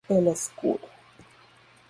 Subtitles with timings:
[0.09, 0.79] El Escudo.